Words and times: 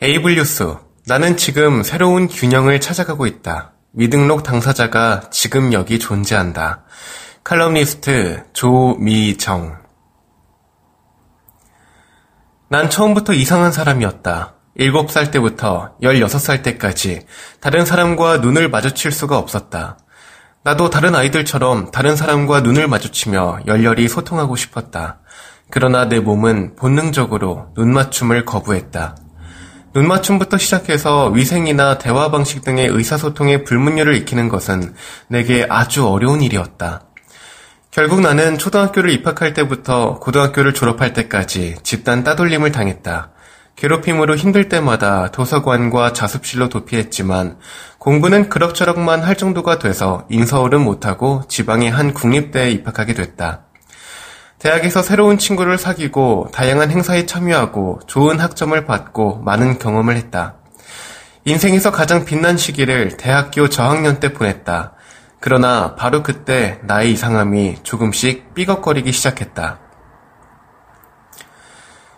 에이블 0.00 0.36
뉴스. 0.36 0.76
나는 1.06 1.36
지금 1.36 1.82
새로운 1.82 2.28
균형을 2.28 2.80
찾아가고 2.80 3.26
있다. 3.26 3.72
미등록 3.90 4.44
당사자가 4.44 5.22
지금 5.30 5.72
여기 5.72 5.98
존재한다. 5.98 6.84
칼럼니스트 7.42 8.44
조미정. 8.52 9.76
난 12.68 12.88
처음부터 12.88 13.32
이상한 13.32 13.72
사람이었다. 13.72 14.54
7살 14.78 15.32
때부터 15.32 15.96
16살 16.00 16.62
때까지 16.62 17.26
다른 17.60 17.84
사람과 17.84 18.36
눈을 18.38 18.68
마주칠 18.68 19.10
수가 19.10 19.36
없었다. 19.36 19.98
나도 20.62 20.90
다른 20.90 21.16
아이들처럼 21.16 21.90
다른 21.90 22.14
사람과 22.14 22.60
눈을 22.60 22.86
마주치며 22.86 23.62
열렬히 23.66 24.06
소통하고 24.06 24.54
싶었다. 24.54 25.18
그러나 25.70 26.08
내 26.08 26.20
몸은 26.20 26.76
본능적으로 26.76 27.72
눈맞춤을 27.74 28.44
거부했다. 28.44 29.16
눈맞춤부터 29.94 30.58
시작해서 30.58 31.28
위생이나 31.28 31.98
대화 31.98 32.30
방식 32.30 32.62
등의 32.62 32.88
의사소통의 32.88 33.64
불문율을 33.64 34.14
익히는 34.16 34.48
것은 34.48 34.94
내게 35.28 35.66
아주 35.68 36.06
어려운 36.06 36.42
일이었다. 36.42 37.02
결국 37.90 38.20
나는 38.20 38.58
초등학교를 38.58 39.10
입학할 39.10 39.54
때부터 39.54 40.18
고등학교를 40.20 40.74
졸업할 40.74 41.14
때까지 41.14 41.76
집단 41.82 42.22
따돌림을 42.22 42.70
당했다. 42.70 43.32
괴롭힘으로 43.76 44.36
힘들 44.36 44.68
때마다 44.68 45.30
도서관과 45.30 46.12
자습실로 46.12 46.68
도피했지만 46.68 47.58
공부는 47.98 48.48
그럭저럭만 48.48 49.22
할 49.22 49.36
정도가 49.36 49.78
돼서 49.78 50.26
인서울은 50.28 50.80
못하고 50.82 51.44
지방의 51.48 51.90
한 51.90 52.12
국립대에 52.12 52.72
입학하게 52.72 53.14
됐다. 53.14 53.67
대학에서 54.58 55.02
새로운 55.02 55.38
친구를 55.38 55.78
사귀고 55.78 56.48
다양한 56.52 56.90
행사에 56.90 57.26
참여하고 57.26 58.00
좋은 58.06 58.40
학점을 58.40 58.84
받고 58.86 59.38
많은 59.44 59.78
경험을 59.78 60.16
했다. 60.16 60.56
인생에서 61.44 61.92
가장 61.92 62.24
빛난 62.24 62.56
시기를 62.56 63.16
대학교 63.16 63.68
저학년 63.68 64.18
때 64.18 64.32
보냈다. 64.32 64.94
그러나 65.40 65.94
바로 65.94 66.24
그때 66.24 66.80
나의 66.82 67.12
이상함이 67.12 67.84
조금씩 67.84 68.54
삐걱거리기 68.54 69.12
시작했다. 69.12 69.78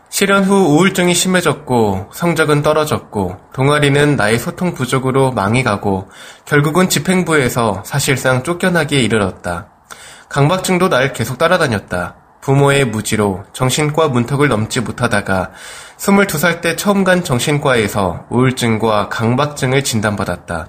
실현 0.08 0.44
후 0.44 0.54
우울증이 0.54 1.14
심해졌고 1.14 2.10
성적은 2.12 2.62
떨어졌고 2.62 3.36
동아리는 3.52 4.16
나의 4.16 4.38
소통 4.38 4.72
부족으로 4.72 5.30
망해가고 5.32 6.08
결국은 6.46 6.88
집행부에서 6.88 7.82
사실상 7.84 8.42
쫓겨나기에 8.42 9.00
이르렀다. 9.00 9.68
강박증도 10.30 10.88
날 10.88 11.12
계속 11.12 11.38
따라다녔다. 11.38 12.19
부모의 12.40 12.86
무지로 12.86 13.44
정신과 13.52 14.08
문턱을 14.08 14.48
넘지 14.48 14.80
못하다가 14.80 15.50
22살 15.98 16.60
때 16.60 16.76
처음 16.76 17.04
간 17.04 17.22
정신과에서 17.22 18.26
우울증과 18.30 19.08
강박증을 19.08 19.84
진단받았다. 19.84 20.68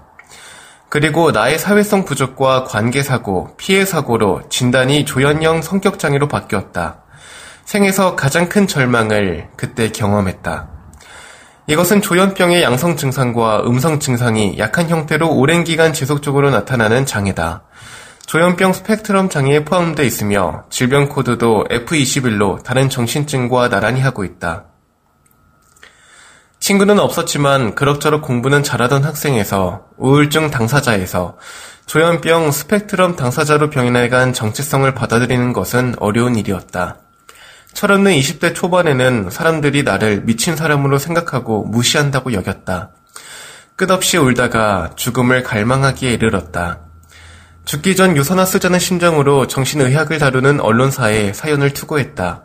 그리고 0.89 1.31
나의 1.31 1.57
사회성 1.57 2.03
부족과 2.03 2.65
관계사고, 2.65 3.55
피해사고로 3.55 4.49
진단이 4.49 5.05
조현형 5.05 5.61
성격장애로 5.61 6.27
바뀌었다. 6.27 7.03
생에서 7.63 8.17
가장 8.17 8.49
큰 8.49 8.67
절망을 8.67 9.47
그때 9.55 9.89
경험했다. 9.93 10.67
이것은 11.67 12.01
조현병의 12.01 12.61
양성 12.63 12.97
증상과 12.97 13.61
음성 13.61 13.99
증상이 13.99 14.57
약한 14.57 14.89
형태로 14.89 15.33
오랜 15.33 15.63
기간 15.63 15.93
지속적으로 15.93 16.49
나타나는 16.49 17.05
장애다. 17.05 17.63
조현병 18.31 18.72
스펙트럼 18.72 19.28
장애에 19.28 19.66
포함되어 19.66 20.06
있으며 20.06 20.64
질병 20.69 21.09
코드도 21.09 21.66
F21로 21.69 22.64
다른 22.64 22.88
정신증과 22.88 23.68
나란히 23.68 24.00
하고 24.00 24.24
있다. 24.24 24.68
친구는 26.62 26.97
없었지만 26.97 27.75
그럭저럭 27.75 28.22
공부는 28.22 28.64
잘하던 28.64 29.03
학생에서 29.03 29.88
우울증 29.97 30.50
당사자에서 30.50 31.38
조현병 31.88 32.52
스펙트럼 32.52 33.18
당사자로 33.18 33.69
병행해간 33.69 34.31
정체성을 34.31 34.90
받아들이는 34.94 35.52
것은 35.52 35.96
어려운 36.00 36.38
일이었다. 36.38 37.00
철없는 37.74 38.13
20대 38.13 38.56
초반에는 38.56 39.30
사람들이 39.30 39.84
나를 39.84 40.22
미친 40.24 40.56
사람으로 40.56 41.00
생각하고 41.00 41.66
무시한다고 41.66 42.31
여겼다. 42.31 42.92
끝없이 43.75 44.16
울다가 44.16 44.92
죽음을 44.96 45.44
갈망하기에 45.44 46.13
이르렀다. 46.13 46.91
죽기 47.66 47.95
전 47.95 48.17
유서나 48.17 48.44
쓰자는 48.45 48.79
심정으로 48.79 49.47
정신의학을 49.47 50.17
다루는 50.17 50.59
언론사에 50.59 51.33
사연을 51.33 51.72
투고했다. 51.73 52.44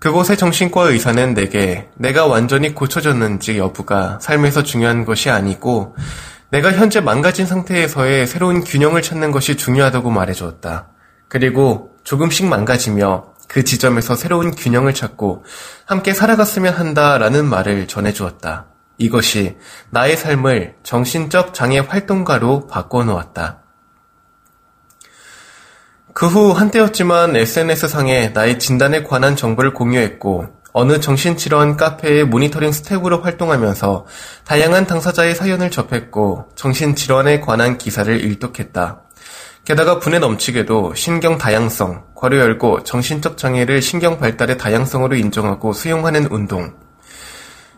그곳의 0.00 0.36
정신과 0.36 0.90
의사는 0.90 1.34
내게 1.34 1.88
내가 1.94 2.26
완전히 2.26 2.74
고쳐졌는지 2.74 3.58
여부가 3.58 4.18
삶에서 4.20 4.62
중요한 4.62 5.04
것이 5.04 5.30
아니고 5.30 5.96
내가 6.50 6.72
현재 6.72 7.00
망가진 7.00 7.46
상태에서의 7.46 8.26
새로운 8.26 8.62
균형을 8.64 9.02
찾는 9.02 9.30
것이 9.30 9.56
중요하다고 9.56 10.10
말해주었다. 10.10 10.88
그리고 11.28 11.92
조금씩 12.04 12.46
망가지며 12.46 13.32
그 13.48 13.64
지점에서 13.64 14.14
새로운 14.14 14.50
균형을 14.50 14.94
찾고 14.94 15.44
함께 15.86 16.12
살아갔으면 16.12 16.74
한다라는 16.74 17.46
말을 17.46 17.88
전해주었다. 17.88 18.66
이것이 18.98 19.56
나의 19.90 20.16
삶을 20.16 20.74
정신적 20.82 21.54
장애 21.54 21.78
활동가로 21.78 22.66
바꿔놓았다. 22.66 23.63
그 26.14 26.26
후 26.26 26.52
한때였지만 26.52 27.34
SNS상에 27.34 28.28
나의 28.28 28.60
진단에 28.60 29.02
관한 29.02 29.34
정보를 29.34 29.74
공유했고 29.74 30.46
어느 30.72 31.00
정신질환 31.00 31.76
카페의 31.76 32.24
모니터링 32.26 32.70
스텝으로 32.70 33.20
활동하면서 33.20 34.06
다양한 34.44 34.86
당사자의 34.86 35.34
사연을 35.34 35.72
접했고 35.72 36.46
정신질환에 36.54 37.40
관한 37.40 37.78
기사를 37.78 38.20
일독했다. 38.20 39.02
게다가 39.64 39.98
분에 39.98 40.20
넘치게도 40.20 40.94
신경 40.94 41.36
다양성, 41.36 42.04
괄호 42.14 42.38
열고 42.38 42.84
정신적 42.84 43.36
장애를 43.36 43.82
신경 43.82 44.20
발달의 44.20 44.56
다양성으로 44.56 45.16
인정하고 45.16 45.72
수용하는 45.72 46.28
운동, 46.30 46.74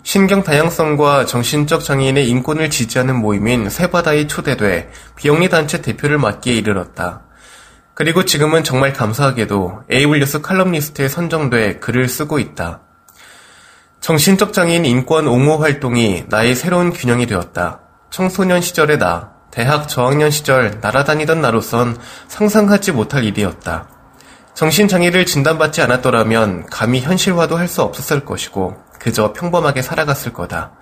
신경 0.03 0.43
다양성과 0.43 1.25
정신적 1.25 1.83
장애인의 1.83 2.29
인권을 2.29 2.69
지지하는 2.69 3.17
모임인 3.17 3.71
세바다에 3.71 4.27
초대돼 4.27 4.91
비영리 5.17 5.49
단체 5.49 5.81
대표를 5.81 6.19
맡기에 6.19 6.55
이르렀다. 6.55 7.26
그리고 7.97 8.27
지금은 8.27 8.63
정말 8.63 8.93
감사하게도 8.93 9.85
에이블뉴스 9.91 10.43
칼럼니스트에 10.43 11.09
선정돼 11.09 11.79
글을 11.79 12.11
쓰고 12.11 12.39
있다. 12.39 12.81
정신적 14.03 14.53
장애인 14.53 14.85
인권 14.85 15.27
옹호 15.27 15.57
활동이 15.57 16.25
나의 16.29 16.55
새로운 16.55 16.93
균형이 16.93 17.27
되었다. 17.27 17.81
청소년 18.11 18.61
시절의 18.61 18.99
나, 18.99 19.33
대학 19.51 19.89
저학년 19.89 20.31
시절 20.31 20.79
날아다니던 20.83 21.41
나로선 21.41 21.97
상상하지 22.29 22.93
못할 22.93 23.25
일이었다. 23.25 23.89
정신장애를 24.53 25.25
진단받지 25.25 25.81
않았더라면 25.81 26.67
감히 26.67 27.01
현실화도 27.01 27.57
할 27.57 27.67
수 27.67 27.81
없었을 27.81 28.27
것이고 28.27 28.77
그저 28.99 29.33
평범하게 29.33 29.81
살아갔을 29.81 30.35
거다. 30.35 30.73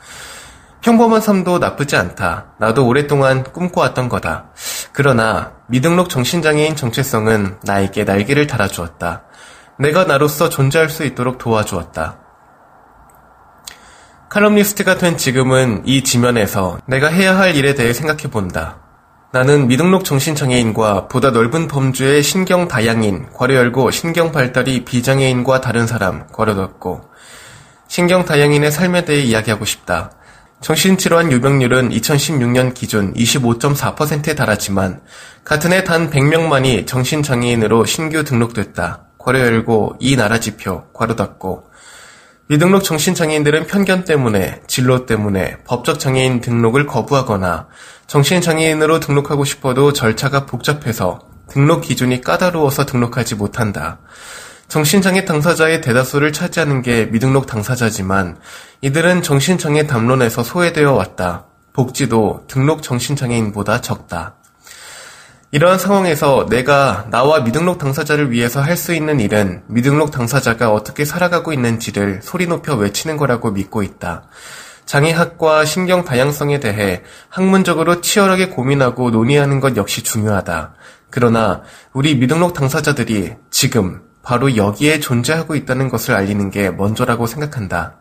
평범한 0.80 1.20
삶도 1.20 1.60
나쁘지 1.60 1.94
않다. 1.94 2.54
나도 2.58 2.88
오랫동안 2.88 3.44
꿈꿔왔던 3.44 4.08
거다. 4.08 4.46
그러나 4.94 5.50
미등록 5.66 6.08
정신장애인 6.08 6.76
정체성은 6.76 7.58
나에게 7.64 8.04
날개를 8.04 8.46
달아주었다. 8.46 9.24
내가 9.76 10.04
나로서 10.04 10.48
존재할 10.48 10.88
수 10.88 11.02
있도록 11.04 11.38
도와주었다. 11.38 12.18
칼럼니스트가 14.28 14.96
된 14.98 15.16
지금은 15.16 15.82
이 15.84 16.04
지면에서 16.04 16.78
내가 16.86 17.08
해야 17.08 17.36
할 17.36 17.56
일에 17.56 17.74
대해 17.74 17.92
생각해 17.92 18.30
본다. 18.30 18.78
나는 19.32 19.66
미등록 19.66 20.04
정신장애인과 20.04 21.08
보다 21.08 21.32
넓은 21.32 21.66
범주의 21.66 22.22
신경 22.22 22.68
다양인, 22.68 23.26
괄호 23.32 23.52
열고 23.52 23.90
신경 23.90 24.30
발달이 24.30 24.84
비장애인과 24.84 25.60
다른 25.60 25.88
사람, 25.88 26.28
괄호 26.28 26.54
닫고 26.54 27.10
신경 27.88 28.24
다양인의 28.24 28.70
삶에 28.70 29.04
대해 29.04 29.22
이야기하고 29.22 29.64
싶다. 29.64 30.12
정신질환 30.64 31.30
유병률은 31.30 31.90
2016년 31.90 32.72
기준 32.72 33.12
25.4%에 33.12 34.34
달하지만 34.34 35.02
같은 35.44 35.74
해 35.74 35.84
단 35.84 36.08
100명만이 36.08 36.86
정신장애인으로 36.86 37.84
신규 37.84 38.24
등록됐다. 38.24 39.08
괄호 39.18 39.40
열고 39.40 39.96
이 40.00 40.16
나라 40.16 40.40
지표, 40.40 40.84
괄호 40.94 41.16
닫고 41.16 41.64
미등록 42.46 42.82
정신장애인들은 42.82 43.66
편견 43.66 44.04
때문에, 44.04 44.62
진로 44.66 45.04
때문에 45.04 45.58
법적 45.64 46.00
장애인 46.00 46.40
등록을 46.40 46.86
거부하거나 46.86 47.68
정신장애인으로 48.06 49.00
등록하고 49.00 49.44
싶어도 49.44 49.92
절차가 49.92 50.46
복잡해서 50.46 51.20
등록 51.50 51.82
기준이 51.82 52.22
까다로워서 52.22 52.86
등록하지 52.86 53.34
못한다. 53.34 53.98
정신장애 54.68 55.24
당사자의 55.24 55.80
대다수를 55.80 56.32
차지하는 56.32 56.82
게 56.82 57.06
미등록 57.06 57.46
당사자지만 57.46 58.38
이들은 58.80 59.22
정신장애 59.22 59.86
담론에서 59.86 60.42
소외되어 60.42 60.92
왔다. 60.92 61.46
복지도 61.72 62.44
등록 62.48 62.82
정신장애인보다 62.82 63.80
적다. 63.80 64.36
이러한 65.50 65.78
상황에서 65.78 66.46
내가 66.48 67.06
나와 67.10 67.40
미등록 67.40 67.78
당사자를 67.78 68.32
위해서 68.32 68.60
할 68.60 68.76
수 68.76 68.92
있는 68.92 69.20
일은 69.20 69.62
미등록 69.68 70.10
당사자가 70.10 70.72
어떻게 70.72 71.04
살아가고 71.04 71.52
있는지를 71.52 72.20
소리 72.22 72.46
높여 72.46 72.74
외치는 72.74 73.16
거라고 73.16 73.52
믿고 73.52 73.82
있다. 73.84 74.24
장애학과 74.84 75.64
신경 75.64 76.04
다양성에 76.04 76.58
대해 76.60 77.02
학문적으로 77.28 78.00
치열하게 78.00 78.48
고민하고 78.48 79.10
논의하는 79.10 79.60
것 79.60 79.76
역시 79.76 80.02
중요하다. 80.02 80.74
그러나 81.10 81.62
우리 81.92 82.16
미등록 82.16 82.54
당사자들이 82.54 83.34
지금 83.50 84.02
바로 84.24 84.56
여기에 84.56 85.00
존재하고 85.00 85.54
있다는 85.54 85.88
것을 85.88 86.14
알리는 86.14 86.50
게 86.50 86.70
먼저라고 86.70 87.26
생각한다. 87.26 87.98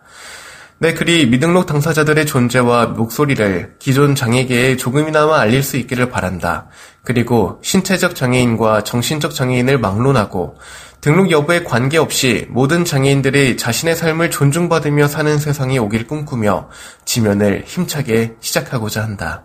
내 0.80 0.94
글이 0.94 1.28
미등록 1.28 1.66
당사자들의 1.66 2.26
존재와 2.26 2.88
목소리를 2.88 3.76
기존 3.80 4.16
장애계에 4.16 4.76
조금이나마 4.76 5.40
알릴 5.40 5.64
수 5.64 5.78
있기를 5.78 6.10
바란다. 6.10 6.68
그리고 7.04 7.60
신체적 7.62 8.16
장애인과 8.16 8.84
정신적 8.84 9.34
장애인을 9.34 9.78
막론하고 9.78 10.58
등록 11.00 11.32
여부에 11.32 11.64
관계없이 11.64 12.48
모든 12.50 12.86
장애인들이 12.86 13.58
자신의 13.58 13.96
삶을 13.96 14.32
존중받으며 14.32 15.08
사는 15.08 15.38
세상이 15.38 15.78
오길 15.80 16.08
꿈꾸며 16.08 16.70
지면을 17.06 17.64
힘차게 17.66 18.36
시작하고자 18.40 19.04
한다. 19.04 19.44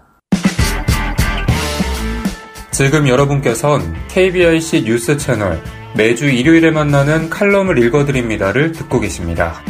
지금 2.71 3.09
여러분께선 3.09 3.95
KBIC 4.09 4.85
뉴스 4.85 5.17
채널 5.17 5.61
매주 5.99 6.27
일요일에 6.27 6.71
만나는 6.71 7.29
칼럼을 7.29 7.77
읽어드립니다를 7.77 8.71
듣고 8.71 9.01
계십니다. 9.01 9.61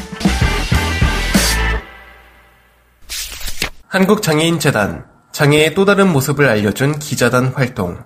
한국장애인재단 3.88 5.06
장애의 5.32 5.74
또 5.74 5.86
다른 5.86 6.12
모습을 6.12 6.46
알려준 6.46 6.98
기자단 6.98 7.54
활동 7.54 8.04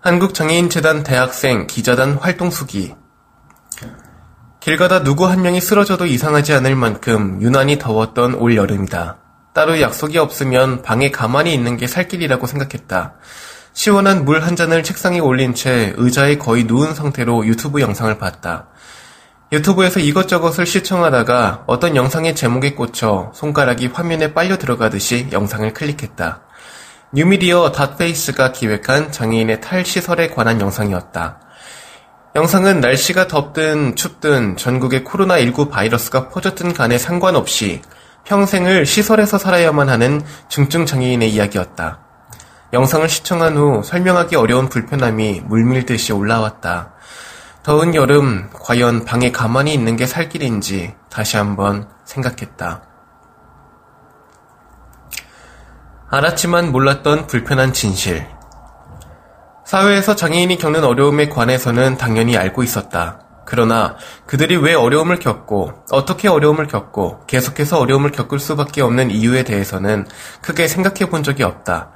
한국장애인재단 0.00 1.02
대학생 1.02 1.66
기자단 1.66 2.12
활동 2.18 2.50
수기 2.52 2.94
길 4.60 4.76
가다 4.76 5.02
누구 5.02 5.26
한 5.26 5.42
명이 5.42 5.60
쓰러져도 5.60 6.06
이상하지 6.06 6.52
않을 6.52 6.76
만큼 6.76 7.42
유난히 7.42 7.78
더웠던 7.80 8.34
올 8.34 8.54
여름이다. 8.54 9.16
따로 9.54 9.80
약속이 9.80 10.18
없으면 10.18 10.82
방에 10.82 11.10
가만히 11.10 11.52
있는 11.52 11.76
게 11.76 11.88
살 11.88 12.06
길이라고 12.06 12.46
생각했다. 12.46 13.14
시원한 13.76 14.24
물 14.24 14.42
한 14.42 14.56
잔을 14.56 14.82
책상에 14.82 15.18
올린 15.18 15.52
채 15.52 15.92
의자에 15.98 16.38
거의 16.38 16.64
누운 16.64 16.94
상태로 16.94 17.46
유튜브 17.46 17.82
영상을 17.82 18.16
봤다. 18.16 18.68
유튜브에서 19.52 20.00
이것저것을 20.00 20.64
시청하다가 20.64 21.64
어떤 21.66 21.94
영상의 21.94 22.34
제목에 22.34 22.72
꽂혀 22.72 23.30
손가락이 23.34 23.88
화면에 23.88 24.32
빨려 24.32 24.56
들어가듯이 24.56 25.28
영상을 25.30 25.74
클릭했다. 25.74 26.40
뉴미디어 27.12 27.70
닷페이스가 27.72 28.52
기획한 28.52 29.12
장애인의 29.12 29.60
탈시설에 29.60 30.28
관한 30.28 30.58
영상이었다. 30.58 31.38
영상은 32.34 32.80
날씨가 32.80 33.28
덥든 33.28 33.94
춥든 33.94 34.56
전국에 34.56 35.04
코로나19 35.04 35.68
바이러스가 35.70 36.30
퍼졌든 36.30 36.72
간에 36.72 36.96
상관없이 36.96 37.82
평생을 38.24 38.86
시설에서 38.86 39.36
살아야만 39.36 39.90
하는 39.90 40.22
중증 40.48 40.86
장애인의 40.86 41.30
이야기였다. 41.30 42.05
영상을 42.72 43.08
시청한 43.08 43.56
후 43.56 43.82
설명하기 43.84 44.36
어려운 44.36 44.68
불편함이 44.68 45.42
물밀듯이 45.46 46.12
올라왔다. 46.12 46.92
더운 47.62 47.94
여름, 47.94 48.48
과연 48.52 49.04
방에 49.04 49.32
가만히 49.32 49.72
있는 49.74 49.96
게 49.96 50.06
살 50.06 50.28
길인지 50.28 50.94
다시 51.10 51.36
한번 51.36 51.88
생각했다. 52.04 52.82
알았지만 56.10 56.70
몰랐던 56.72 57.26
불편한 57.26 57.72
진실. 57.72 58.26
사회에서 59.64 60.14
장애인이 60.14 60.58
겪는 60.58 60.84
어려움에 60.84 61.28
관해서는 61.28 61.96
당연히 61.96 62.36
알고 62.36 62.62
있었다. 62.62 63.20
그러나 63.44 63.96
그들이 64.26 64.56
왜 64.56 64.74
어려움을 64.74 65.18
겪고 65.18 65.84
어떻게 65.90 66.28
어려움을 66.28 66.66
겪고 66.66 67.26
계속해서 67.26 67.78
어려움을 67.78 68.10
겪을 68.12 68.38
수밖에 68.38 68.82
없는 68.82 69.10
이유에 69.10 69.42
대해서는 69.44 70.06
크게 70.40 70.68
생각해 70.68 71.10
본 71.10 71.22
적이 71.22 71.44
없다. 71.44 71.90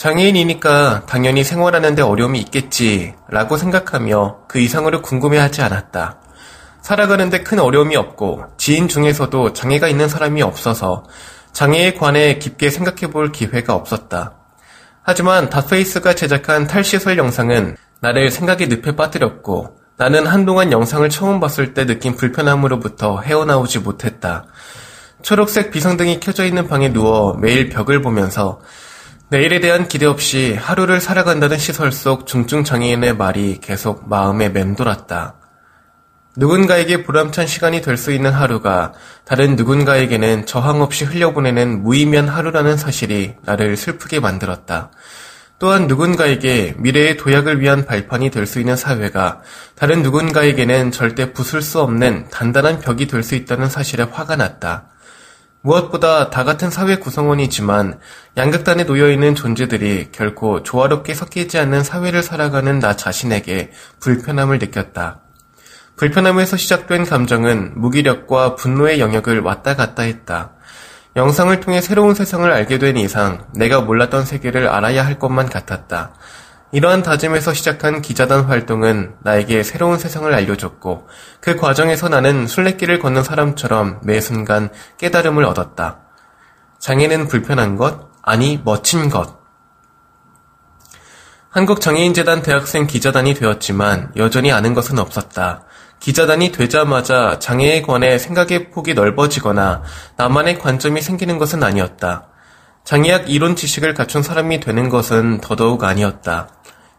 장애인이니까 0.00 1.02
당연히 1.04 1.44
생활하는데 1.44 2.00
어려움이 2.00 2.40
있겠지 2.40 3.12
라고 3.28 3.58
생각하며 3.58 4.46
그 4.48 4.58
이상으로 4.58 5.02
궁금해하지 5.02 5.60
않았다. 5.60 6.16
살아가는데 6.80 7.42
큰 7.42 7.58
어려움이 7.58 7.96
없고 7.96 8.44
지인 8.56 8.88
중에서도 8.88 9.52
장애가 9.52 9.88
있는 9.88 10.08
사람이 10.08 10.40
없어서 10.40 11.04
장애에 11.52 11.92
관해 11.92 12.38
깊게 12.38 12.70
생각해 12.70 13.12
볼 13.12 13.30
기회가 13.30 13.74
없었다. 13.74 14.36
하지만 15.02 15.50
닷페이스가 15.50 16.14
제작한 16.14 16.66
탈시설 16.66 17.18
영상은 17.18 17.76
나를 18.00 18.30
생각의 18.30 18.68
늪에 18.68 18.96
빠뜨렸고 18.96 19.76
나는 19.98 20.26
한동안 20.26 20.72
영상을 20.72 21.06
처음 21.10 21.40
봤을 21.40 21.74
때 21.74 21.84
느낀 21.84 22.16
불편함으로부터 22.16 23.20
헤어나오지 23.20 23.80
못했다. 23.80 24.46
초록색 25.20 25.70
비상등이 25.70 26.20
켜져 26.20 26.46
있는 26.46 26.68
방에 26.68 26.90
누워 26.90 27.34
매일 27.34 27.68
벽을 27.68 28.00
보면서 28.00 28.62
내일에 29.30 29.60
대한 29.60 29.86
기대 29.86 30.06
없이 30.06 30.54
하루를 30.54 31.00
살아간다는 31.00 31.56
시설 31.56 31.92
속 31.92 32.26
중증 32.26 32.64
장애인의 32.64 33.16
말이 33.16 33.58
계속 33.60 34.08
마음에 34.08 34.48
맴돌았다. 34.48 35.36
누군가에게 36.36 37.04
보람찬 37.04 37.46
시간이 37.46 37.80
될 37.80 37.96
수 37.96 38.10
있는 38.10 38.32
하루가 38.32 38.92
다른 39.24 39.54
누군가에게는 39.54 40.46
저항 40.46 40.80
없이 40.82 41.04
흘려보내는 41.04 41.82
무의미한 41.82 42.28
하루라는 42.28 42.76
사실이 42.76 43.34
나를 43.42 43.76
슬프게 43.76 44.18
만들었다. 44.18 44.90
또한 45.60 45.86
누군가에게 45.86 46.74
미래의 46.78 47.16
도약을 47.16 47.60
위한 47.60 47.84
발판이 47.84 48.30
될 48.30 48.46
수 48.46 48.58
있는 48.58 48.74
사회가 48.74 49.42
다른 49.76 50.02
누군가에게는 50.02 50.90
절대 50.90 51.32
부술 51.32 51.62
수 51.62 51.80
없는 51.80 52.30
단단한 52.30 52.80
벽이 52.80 53.06
될 53.06 53.22
수 53.22 53.36
있다는 53.36 53.68
사실에 53.68 54.02
화가 54.02 54.34
났다. 54.34 54.88
무엇보다 55.62 56.30
다 56.30 56.44
같은 56.44 56.70
사회 56.70 56.96
구성원이지만 56.96 57.98
양극단에 58.36 58.84
놓여있는 58.84 59.34
존재들이 59.34 60.08
결코 60.10 60.62
조화롭게 60.62 61.14
섞이지 61.14 61.58
않는 61.58 61.84
사회를 61.84 62.22
살아가는 62.22 62.78
나 62.78 62.96
자신에게 62.96 63.70
불편함을 64.00 64.58
느꼈다. 64.58 65.20
불편함에서 65.96 66.56
시작된 66.56 67.04
감정은 67.04 67.72
무기력과 67.76 68.54
분노의 68.54 69.00
영역을 69.00 69.40
왔다 69.40 69.76
갔다 69.76 70.02
했다. 70.02 70.52
영상을 71.16 71.58
통해 71.60 71.82
새로운 71.82 72.14
세상을 72.14 72.50
알게 72.50 72.78
된 72.78 72.96
이상 72.96 73.44
내가 73.54 73.82
몰랐던 73.82 74.24
세계를 74.24 74.68
알아야 74.68 75.04
할 75.04 75.18
것만 75.18 75.50
같았다. 75.50 76.14
이러한 76.72 77.02
다짐에서 77.02 77.52
시작한 77.52 78.00
기자단 78.00 78.44
활동은 78.44 79.16
나에게 79.22 79.64
새로운 79.64 79.98
세상을 79.98 80.32
알려줬고 80.32 81.08
그 81.40 81.56
과정에서 81.56 82.08
나는 82.08 82.46
순례길을 82.46 83.00
걷는 83.00 83.24
사람처럼 83.24 84.00
매 84.04 84.20
순간 84.20 84.70
깨달음을 84.98 85.44
얻었다. 85.44 85.98
장애는 86.78 87.26
불편한 87.26 87.76
것? 87.76 88.08
아니, 88.22 88.60
멋진 88.64 89.08
것. 89.08 89.40
한국장애인재단 91.50 92.42
대학생 92.42 92.86
기자단이 92.86 93.34
되었지만 93.34 94.12
여전히 94.16 94.52
아는 94.52 94.72
것은 94.72 95.00
없었다. 95.00 95.64
기자단이 95.98 96.52
되자마자 96.52 97.40
장애에 97.40 97.82
관해 97.82 98.16
생각의 98.18 98.70
폭이 98.70 98.94
넓어지거나 98.94 99.82
나만의 100.16 100.60
관점이 100.60 101.02
생기는 101.02 101.38
것은 101.38 101.64
아니었다. 101.64 102.29
장애학 102.84 103.30
이론 103.30 103.56
지식을 103.56 103.94
갖춘 103.94 104.22
사람이 104.22 104.60
되는 104.60 104.88
것은 104.88 105.40
더더욱 105.40 105.84
아니었다. 105.84 106.48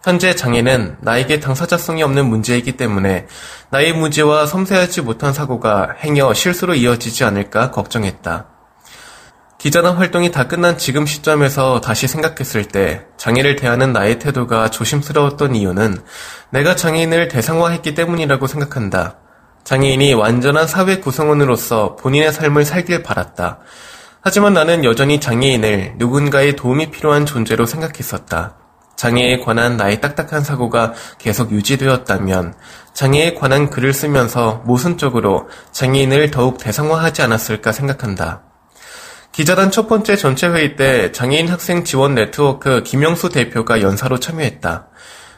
현재 0.03 0.35
장애는 0.35 0.97
나에게 1.01 1.39
당사자성이 1.39 2.01
없는 2.01 2.25
문제이기 2.25 2.71
때문에 2.73 3.27
나의 3.69 3.93
무지와 3.93 4.47
섬세하지 4.47 5.01
못한 5.01 5.31
사고가 5.31 5.95
행여 5.99 6.33
실수로 6.33 6.73
이어지지 6.73 7.23
않을까 7.23 7.69
걱정했다. 7.71 8.47
기자단 9.59 9.97
활동이 9.97 10.31
다 10.31 10.47
끝난 10.47 10.79
지금 10.79 11.05
시점에서 11.05 11.81
다시 11.81 12.07
생각했을 12.07 12.65
때 12.65 13.05
장애를 13.17 13.55
대하는 13.57 13.93
나의 13.93 14.17
태도가 14.17 14.71
조심스러웠던 14.71 15.55
이유는 15.55 16.01
내가 16.49 16.75
장애인을 16.75 17.27
대상화했기 17.27 17.93
때문이라고 17.93 18.47
생각한다. 18.47 19.17
장애인이 19.63 20.15
완전한 20.15 20.65
사회 20.65 20.97
구성원으로서 20.97 21.95
본인의 21.97 22.33
삶을 22.33 22.65
살길 22.65 23.03
바랐다. 23.03 23.59
하지만 24.23 24.53
나는 24.53 24.85
여전히 24.85 25.19
장애인을 25.19 25.93
누군가의 25.97 26.55
도움이 26.55 26.91
필요한 26.91 27.25
존재로 27.25 27.65
생각했었다. 27.65 28.55
장애에 28.95 29.39
관한 29.39 29.77
나의 29.77 29.99
딱딱한 29.99 30.43
사고가 30.43 30.93
계속 31.17 31.51
유지되었다면 31.51 32.53
장애에 32.93 33.33
관한 33.33 33.71
글을 33.71 33.93
쓰면서 33.93 34.61
모순적으로 34.65 35.49
장애인을 35.71 36.29
더욱 36.29 36.59
대상화하지 36.59 37.23
않았을까 37.23 37.71
생각한다. 37.71 38.43
기자단 39.31 39.71
첫 39.71 39.87
번째 39.87 40.15
전체 40.15 40.47
회의 40.47 40.75
때 40.75 41.11
장애인 41.11 41.47
학생 41.47 41.83
지원 41.83 42.13
네트워크 42.13 42.83
김영수 42.83 43.29
대표가 43.29 43.81
연사로 43.81 44.19
참여했다. 44.19 44.87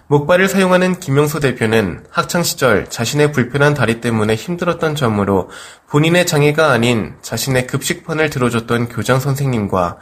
목발을 0.07 0.49
사용하는 0.49 0.99
김영수 0.99 1.39
대표는 1.39 2.05
학창시절 2.09 2.89
자신의 2.89 3.31
불편한 3.31 3.73
다리 3.73 4.01
때문에 4.01 4.35
힘들었던 4.35 4.95
점으로 4.95 5.49
본인의 5.89 6.25
장애가 6.25 6.71
아닌 6.71 7.15
자신의 7.21 7.67
급식판을 7.67 8.29
들어줬던 8.29 8.89
교장 8.89 9.19
선생님과 9.19 9.97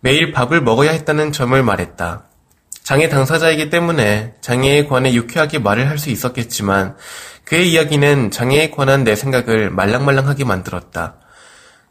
매일 0.00 0.32
밥을 0.32 0.62
먹어야 0.62 0.92
했다는 0.92 1.32
점을 1.32 1.60
말했다. 1.62 2.24
장애 2.82 3.08
당사자이기 3.08 3.70
때문에 3.70 4.34
장애에 4.40 4.86
관해 4.86 5.12
유쾌하게 5.14 5.58
말을 5.58 5.88
할 5.88 5.98
수 5.98 6.10
있었겠지만 6.10 6.96
그의 7.44 7.72
이야기는 7.72 8.30
장애에 8.30 8.70
관한 8.70 9.04
내 9.04 9.16
생각을 9.16 9.70
말랑말랑하게 9.70 10.44
만들었다. 10.44 11.16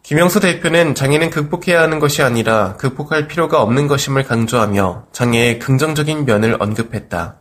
김영수 0.04 0.40
대표는 0.40 0.96
장애는 0.96 1.30
극복해야 1.30 1.82
하는 1.82 2.00
것이 2.00 2.24
아니라 2.24 2.76
극복할 2.78 3.28
필요가 3.28 3.62
없는 3.62 3.88
것임을 3.88 4.24
강조하며 4.24 5.08
장애의 5.12 5.60
긍정적인 5.60 6.26
면을 6.26 6.56
언급했다. 6.60 7.36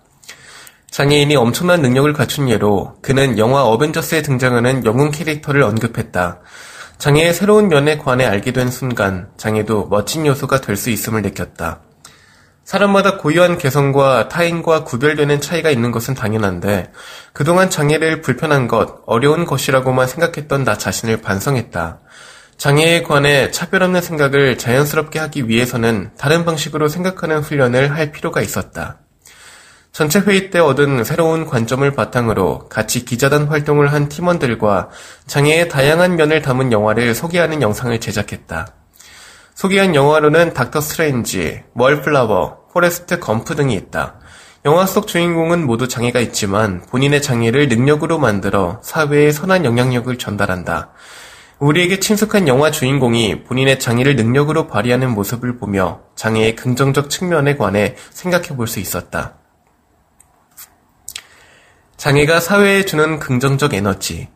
장애인이 0.91 1.37
엄청난 1.37 1.83
능력을 1.83 2.13
갖춘 2.13 2.49
예로 2.49 2.97
그는 3.03 3.39
영화 3.39 3.63
어벤져스에 3.65 4.23
등장하는 4.23 4.85
영웅 4.85 5.11
캐릭터를 5.11 5.63
언급했다. 5.63 6.41
장애의 6.99 7.33
새로운 7.35 7.69
면에 7.69 7.99
관해 7.99 8.25
알게 8.25 8.53
된 8.53 8.71
순간 8.71 9.29
장애도 9.37 9.89
멋진 9.89 10.27
요소가 10.27 10.61
될 10.61 10.77
수 10.77 10.91
있음을 10.91 11.23
느꼈다. 11.23 11.83
사람마다 12.65 13.17
고유한 13.19 13.57
개성과 13.57 14.29
타인과 14.29 14.85
구별되는 14.85 15.41
차이가 15.41 15.71
있는 15.71 15.91
것은 15.91 16.15
당연한데 16.15 16.93
그동안 17.33 17.71
장애를 17.71 18.21
불편한 18.21 18.69
것, 18.69 19.03
어려운 19.07 19.47
것이라고만 19.47 20.07
생각했던 20.07 20.65
나 20.65 20.77
자신을 20.77 21.23
반성했다. 21.23 22.01
장애에 22.59 23.05
관해 23.05 23.51
차별 23.53 23.85
없는 23.85 24.03
생각을 24.03 24.59
자연스럽게 24.59 25.19
하기 25.21 25.49
위해서는 25.49 26.11
다른 26.19 26.45
방식으로 26.45 26.89
생각하는 26.89 27.39
훈련을 27.41 27.95
할 27.95 28.11
필요가 28.11 28.43
있었다. 28.43 28.99
전체 29.99 30.21
회의 30.21 30.51
때 30.51 30.61
얻은 30.61 31.03
새로운 31.03 31.45
관점을 31.45 31.91
바탕으로 31.91 32.69
같이 32.69 33.05
기자단 33.05 33.49
활동을 33.49 33.93
한 33.93 34.09
팀원들과 34.09 34.91
장애의 35.27 35.69
다양한 35.69 36.15
면을 36.15 36.41
담은 36.41 36.71
영화를 36.71 37.17
소개하는 37.17 37.63
영상을 37.63 37.99
제작했다. 37.99 38.69
소개한 39.57 39.97
영화로는 39.97 40.55
닥터 40.55 40.81
스트레인지, 40.81 41.65
월플라워, 41.75 42.69
포레스트 42.73 43.19
검프 43.19 43.57
등이 43.57 43.75
있다. 43.75 44.21
영화 44.67 44.87
속 44.87 45.09
주인공은 45.09 45.67
모두 45.67 45.89
장애가 45.89 46.21
있지만 46.21 46.81
본인의 46.83 47.21
장애를 47.21 47.67
능력으로 47.67 48.21
만들어 48.21 48.81
사회에 48.85 49.33
선한 49.33 49.65
영향력을 49.65 50.17
전달한다. 50.17 50.93
우리에게 51.59 51.99
친숙한 51.99 52.47
영화 52.47 52.71
주인공이 52.71 53.43
본인의 53.43 53.81
장애를 53.81 54.15
능력으로 54.15 54.69
발휘하는 54.69 55.11
모습을 55.11 55.57
보며 55.57 56.03
장애의 56.15 56.55
긍정적 56.55 57.11
측면에 57.11 57.57
관해 57.57 57.97
생각해 58.13 58.51
볼 58.51 58.69
수 58.69 58.79
있었다. 58.79 59.38
장애가 61.99 62.39
사회에 62.39 62.85
주는 62.85 63.19
긍정적 63.19 63.75
에너지. 63.75 64.29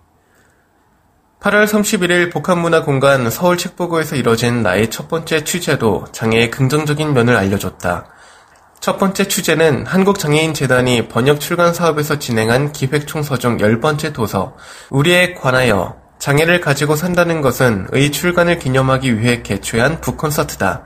8월 1.38 1.64
31일 1.64 2.32
복합문화공간 2.32 3.30
서울 3.30 3.56
책보고에서 3.56 4.16
이뤄진 4.16 4.64
나의 4.64 4.90
첫 4.90 5.08
번째 5.08 5.44
취재도 5.44 6.06
장애의 6.10 6.50
긍정적인 6.50 7.14
면을 7.14 7.36
알려줬다. 7.36 8.06
첫 8.80 8.98
번째 8.98 9.28
취재는 9.28 9.86
한국장애인재단이 9.86 11.06
번역 11.06 11.38
출간 11.38 11.72
사업에서 11.72 12.18
진행한 12.18 12.72
기획총서 12.72 13.38
중 13.38 13.60
열 13.60 13.78
번째 13.78 14.12
도서, 14.12 14.56
우리에 14.90 15.34
관하여 15.34 15.94
장애를 16.18 16.60
가지고 16.60 16.96
산다는 16.96 17.42
것은 17.42 17.86
의 17.92 18.10
출간을 18.10 18.58
기념하기 18.58 19.20
위해 19.20 19.42
개최한 19.42 20.00
북콘서트다. 20.00 20.82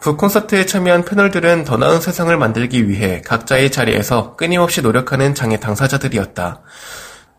북 0.00 0.16
콘서트에 0.16 0.64
참여한 0.64 1.04
패널들은 1.04 1.64
더 1.64 1.76
나은 1.76 2.00
세상을 2.00 2.34
만들기 2.34 2.88
위해 2.88 3.20
각자의 3.20 3.70
자리에서 3.70 4.34
끊임없이 4.34 4.80
노력하는 4.80 5.34
장애 5.34 5.60
당사자들이었다. 5.60 6.62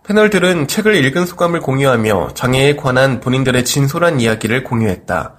패널들은 0.05 0.67
책을 0.67 0.93
읽은 0.93 1.25
소감을 1.25 1.59
공유하며 1.61 2.35
장애에 2.35 2.75
관한 2.75 3.19
본인들의 3.19 3.65
진솔한 3.65 4.19
이야기를 4.19 4.63
공유했다. 4.63 5.35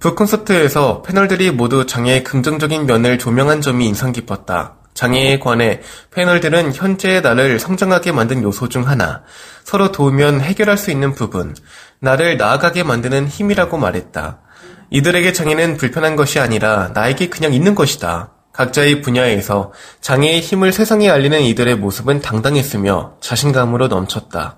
북 0.00 0.16
콘서트에서 0.16 1.02
패널들이 1.02 1.52
모두 1.52 1.86
장애의 1.86 2.24
긍정적인 2.24 2.86
면을 2.86 3.18
조명한 3.18 3.60
점이 3.60 3.86
인상 3.86 4.10
깊었다. 4.10 4.74
장애에 4.94 5.38
관해 5.38 5.82
패널들은 6.10 6.74
현재의 6.74 7.22
나를 7.22 7.60
성장하게 7.60 8.10
만든 8.10 8.42
요소 8.42 8.70
중 8.70 8.88
하나, 8.88 9.22
서로 9.62 9.92
도우면 9.92 10.40
해결할 10.40 10.78
수 10.78 10.90
있는 10.90 11.12
부분, 11.12 11.54
나를 12.00 12.38
나아가게 12.38 12.82
만드는 12.82 13.28
힘이라고 13.28 13.78
말했다. 13.78 14.40
이들에게 14.90 15.32
장애는 15.32 15.76
불편한 15.76 16.16
것이 16.16 16.38
아니라 16.38 16.90
나에게 16.94 17.28
그냥 17.28 17.52
있는 17.52 17.74
것이다. 17.74 18.30
각자의 18.52 19.02
분야에서 19.02 19.72
장애의 20.00 20.40
힘을 20.40 20.72
세상에 20.72 21.10
알리는 21.10 21.40
이들의 21.42 21.76
모습은 21.76 22.22
당당했으며 22.22 23.14
자신감으로 23.20 23.88
넘쳤다. 23.88 24.56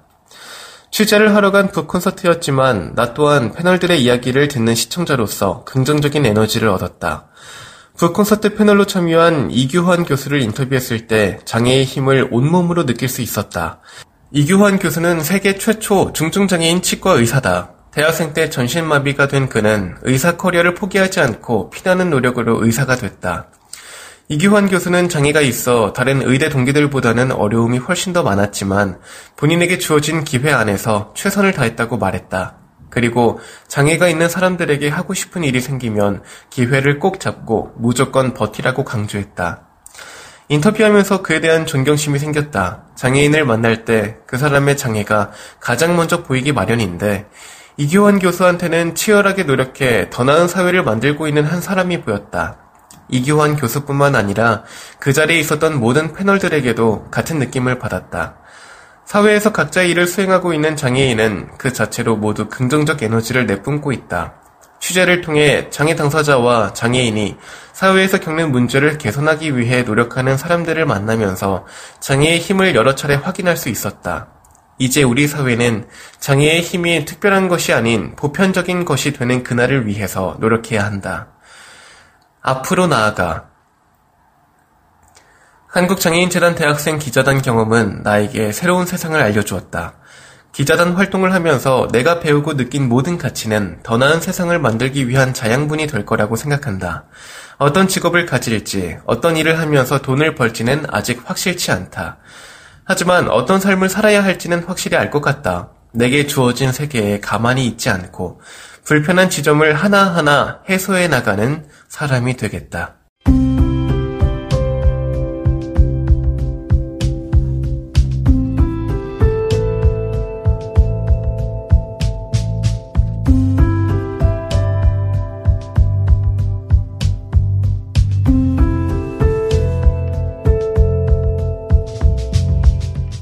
취재를 0.90 1.34
하러 1.34 1.50
간 1.50 1.70
북 1.72 1.88
콘서트였지만 1.88 2.94
나 2.94 3.12
또한 3.12 3.52
패널들의 3.52 4.00
이야기를 4.02 4.48
듣는 4.48 4.74
시청자로서 4.74 5.64
긍정적인 5.64 6.24
에너지를 6.24 6.68
얻었다. 6.68 7.26
북 7.96 8.14
콘서트 8.14 8.54
패널로 8.54 8.86
참여한 8.86 9.50
이규환 9.50 10.04
교수를 10.04 10.40
인터뷰했을 10.42 11.08
때 11.08 11.40
장애의 11.44 11.84
힘을 11.84 12.28
온몸으로 12.30 12.86
느낄 12.86 13.08
수 13.08 13.20
있었다. 13.22 13.80
이규환 14.30 14.78
교수는 14.78 15.22
세계 15.24 15.58
최초 15.58 16.12
중증장애인 16.12 16.82
치과 16.82 17.12
의사다. 17.12 17.72
대학생 17.98 18.32
때 18.32 18.48
전신마비가 18.48 19.26
된 19.26 19.48
그는 19.48 19.96
의사 20.02 20.36
커리어를 20.36 20.74
포기하지 20.74 21.18
않고 21.18 21.70
피나는 21.70 22.10
노력으로 22.10 22.64
의사가 22.64 22.94
됐다. 22.94 23.48
이규환 24.28 24.68
교수는 24.68 25.08
장애가 25.08 25.40
있어 25.40 25.92
다른 25.92 26.22
의대 26.22 26.48
동기들보다는 26.48 27.32
어려움이 27.32 27.78
훨씬 27.78 28.12
더 28.12 28.22
많았지만 28.22 29.00
본인에게 29.34 29.78
주어진 29.78 30.22
기회 30.22 30.52
안에서 30.52 31.12
최선을 31.16 31.50
다했다고 31.50 31.98
말했다. 31.98 32.58
그리고 32.88 33.40
장애가 33.66 34.08
있는 34.08 34.28
사람들에게 34.28 34.88
하고 34.88 35.12
싶은 35.12 35.42
일이 35.42 35.60
생기면 35.60 36.22
기회를 36.50 37.00
꼭 37.00 37.18
잡고 37.18 37.72
무조건 37.78 38.32
버티라고 38.32 38.84
강조했다. 38.84 39.64
인터뷰하면서 40.50 41.22
그에 41.22 41.40
대한 41.40 41.66
존경심이 41.66 42.20
생겼다. 42.20 42.84
장애인을 42.94 43.44
만날 43.44 43.84
때 43.84 44.18
그 44.28 44.38
사람의 44.38 44.76
장애가 44.76 45.32
가장 45.58 45.96
먼저 45.96 46.22
보이기 46.22 46.52
마련인데 46.52 47.26
이규환 47.80 48.18
교수한테는 48.18 48.96
치열하게 48.96 49.44
노력해 49.44 50.08
더 50.10 50.24
나은 50.24 50.48
사회를 50.48 50.82
만들고 50.82 51.28
있는 51.28 51.44
한 51.44 51.60
사람이 51.60 52.00
보였다. 52.02 52.56
이규환 53.08 53.54
교수뿐만 53.54 54.16
아니라 54.16 54.64
그 54.98 55.12
자리에 55.12 55.38
있었던 55.38 55.78
모든 55.78 56.12
패널들에게도 56.12 57.06
같은 57.12 57.38
느낌을 57.38 57.78
받았다. 57.78 58.34
사회에서 59.04 59.52
각자의 59.52 59.90
일을 59.90 60.08
수행하고 60.08 60.54
있는 60.54 60.74
장애인은 60.74 61.50
그 61.56 61.72
자체로 61.72 62.16
모두 62.16 62.48
긍정적 62.48 63.00
에너지를 63.00 63.46
내뿜고 63.46 63.92
있다. 63.92 64.34
취재를 64.80 65.20
통해 65.20 65.70
장애 65.70 65.94
당사자와 65.94 66.72
장애인이 66.72 67.36
사회에서 67.72 68.18
겪는 68.18 68.50
문제를 68.50 68.98
개선하기 68.98 69.56
위해 69.56 69.84
노력하는 69.84 70.36
사람들을 70.36 70.84
만나면서 70.84 71.64
장애의 72.00 72.40
힘을 72.40 72.74
여러 72.74 72.96
차례 72.96 73.14
확인할 73.14 73.56
수 73.56 73.68
있었다. 73.68 74.37
이제 74.78 75.02
우리 75.02 75.26
사회는 75.26 75.88
장애의 76.20 76.62
힘이 76.62 77.04
특별한 77.04 77.48
것이 77.48 77.72
아닌 77.72 78.14
보편적인 78.16 78.84
것이 78.84 79.12
되는 79.12 79.42
그날을 79.42 79.86
위해서 79.86 80.36
노력해야 80.40 80.84
한다. 80.84 81.28
앞으로 82.40 82.86
나아가 82.86 83.48
한국장애인재단 85.66 86.54
대학생 86.54 86.98
기자단 86.98 87.42
경험은 87.42 88.02
나에게 88.02 88.52
새로운 88.52 88.86
세상을 88.86 89.20
알려주었다. 89.20 89.94
기자단 90.52 90.94
활동을 90.94 91.34
하면서 91.34 91.88
내가 91.92 92.20
배우고 92.20 92.56
느낀 92.56 92.88
모든 92.88 93.18
가치는 93.18 93.80
더 93.82 93.98
나은 93.98 94.20
세상을 94.20 94.58
만들기 94.58 95.08
위한 95.08 95.34
자양분이 95.34 95.86
될 95.86 96.06
거라고 96.06 96.36
생각한다. 96.36 97.04
어떤 97.58 97.86
직업을 97.86 98.24
가질지, 98.26 98.98
어떤 99.04 99.36
일을 99.36 99.58
하면서 99.58 100.00
돈을 100.00 100.34
벌지는 100.34 100.86
아직 100.88 101.22
확실치 101.24 101.70
않다. 101.70 102.18
하지만 102.88 103.28
어떤 103.28 103.60
삶을 103.60 103.90
살아야 103.90 104.24
할지는 104.24 104.64
확실히 104.64 104.96
알 104.96 105.10
것 105.10 105.20
같다. 105.20 105.68
내게 105.92 106.26
주어진 106.26 106.72
세계에 106.72 107.20
가만히 107.20 107.66
있지 107.66 107.90
않고 107.90 108.40
불편한 108.84 109.28
지점을 109.28 109.74
하나하나 109.74 110.60
해소해 110.70 111.06
나가는 111.08 111.66
사람이 111.88 112.36
되겠다. 112.38 112.97